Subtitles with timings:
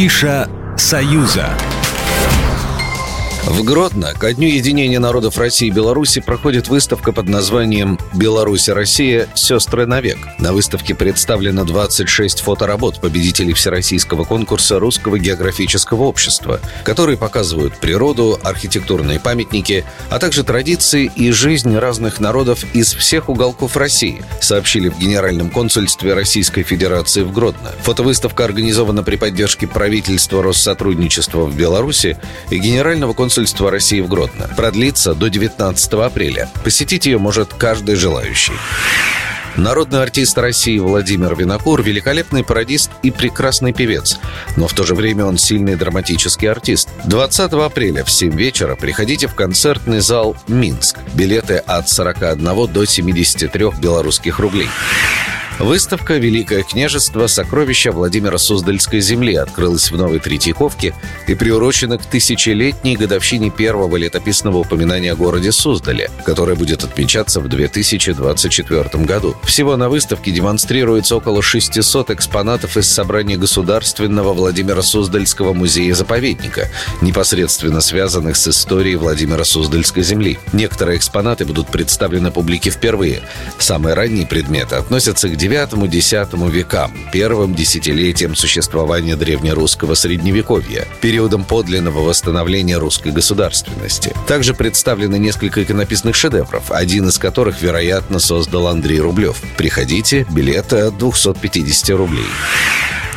[0.00, 1.79] Афиша «Союза».
[3.46, 8.72] В Гродно ко дню единения народов России и Беларуси проходит выставка под названием «Беларусь и
[8.72, 9.28] Россия.
[9.34, 10.18] Сестры навек».
[10.38, 19.18] На выставке представлено 26 фоторабот победителей Всероссийского конкурса Русского географического общества, которые показывают природу, архитектурные
[19.18, 25.48] памятники, а также традиции и жизнь разных народов из всех уголков России, сообщили в Генеральном
[25.48, 27.72] консульстве Российской Федерации в Гродно.
[27.84, 32.18] Фотовыставка организована при поддержке правительства Россотрудничества в Беларуси
[32.50, 34.50] и Генерального консульства консульства России в Гродно.
[34.56, 36.48] Продлится до 19 апреля.
[36.64, 38.54] Посетить ее может каждый желающий.
[39.56, 44.18] Народный артист России Владимир Винокур– великолепный пародист и прекрасный певец.
[44.56, 46.88] Но в то же время он сильный драматический артист.
[47.04, 50.98] 20 апреля в 7 вечера приходите в концертный зал «Минск».
[51.14, 54.66] Билеты от 41 до 73 белорусских рублей.
[55.60, 57.26] Выставка «Великое княжество.
[57.26, 60.94] Сокровища Владимира Суздальской земли» открылась в Новой Третьяковке
[61.26, 67.48] и приурочена к тысячелетней годовщине первого летописного упоминания о городе Суздале, которое будет отмечаться в
[67.48, 69.36] 2024 году.
[69.44, 76.70] Всего на выставке демонстрируется около 600 экспонатов из собрания Государственного Владимира Суздальского музея-заповедника,
[77.02, 80.38] непосредственно связанных с историей Владимира Суздальской земли.
[80.54, 83.20] Некоторые экспонаты будут представлены публике впервые.
[83.58, 92.78] Самые ранние предметы относятся к IX-X векам, первым десятилетием существования древнерусского средневековья, периодом подлинного восстановления
[92.78, 94.14] русской государственности.
[94.28, 99.42] Также представлены несколько иконописных шедевров, один из которых, вероятно, создал Андрей Рублев.
[99.56, 102.26] Приходите, билеты от 250 рублей.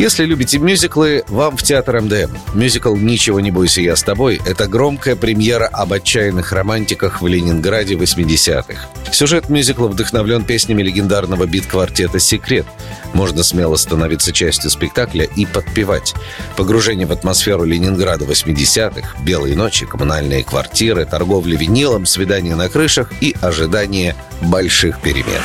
[0.00, 2.34] Если любите мюзиклы, вам в театр МДМ.
[2.54, 7.96] Мюзикл «Ничего не бойся, я с тобой»— это громкая премьера об отчаянных романтиках в Ленинграде
[7.96, 8.88] 80-х.
[9.12, 12.64] Сюжет мюзикла вдохновлен песнями легендарного бит-квартета «Секрет».
[13.12, 16.14] Можно смело становиться частью спектакля и подпевать.
[16.56, 23.36] Погружение в атмосферу Ленинграда 80-х, белые ночи, коммунальные квартиры, торговля винилом, свидания на крышах и
[23.42, 25.42] ожидание больших перемен.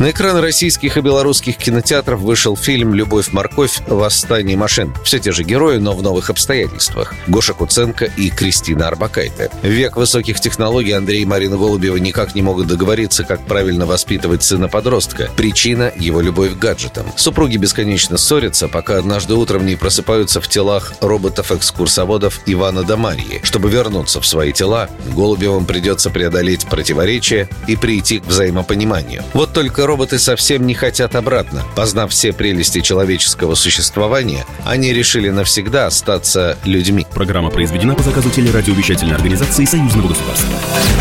[0.00, 3.80] На экраны российских и белорусских кинотеатров вышел фильм «Любовь-морковь.
[3.86, 4.92] Восстание машин».
[5.04, 7.14] Все те же герои, но в новых обстоятельствах.
[7.28, 9.50] Гоша Куценко и Кристина Арбакайте.
[9.62, 14.42] В век высоких технологий Андрей и Марина Голубева никак не могут договориться, как правильно воспитывать
[14.42, 15.30] сына-подростка.
[15.36, 17.12] Причина– его любовь к гаджетам.
[17.14, 23.40] Супруги бесконечно ссорятся, пока однажды утром не просыпаются в телах роботов-экскурсоводов Ивана да Марьи.
[23.44, 29.22] Чтобы вернуться в свои тела, Голубевым придется преодолеть противоречия и прийти к взаимопониманию.
[29.34, 31.62] Вот только роботы совсем не хотят обратно.
[31.76, 37.06] Познав все прелести человеческого существования, они решили навсегда остаться людьми.
[37.12, 40.58] Программа произведена по заказу телерадиовещательной организации Союзного государства.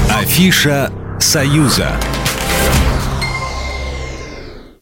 [0.10, 1.92] Афиша «Союза».